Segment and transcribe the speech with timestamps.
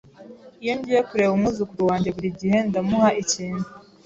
[0.63, 3.67] Iyo ngiye kureba umwuzukuru wanjye, burigihe ndamuha ikintu.